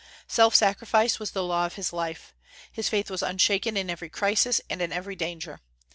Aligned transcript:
Self 0.27 0.55
sacrifice 0.55 1.19
was 1.19 1.29
the 1.29 1.43
law 1.43 1.67
of 1.67 1.75
his 1.75 1.93
life. 1.93 2.33
His 2.71 2.89
faith 2.89 3.11
was 3.11 3.21
unshaken 3.21 3.77
in 3.77 3.87
every 3.87 4.09
crisis 4.09 4.59
and 4.67 4.81
in 4.81 4.91
every 4.91 5.15
danger. 5.15 5.59